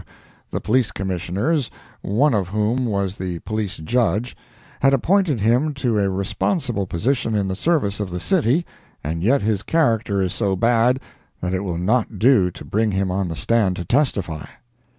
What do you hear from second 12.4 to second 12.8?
to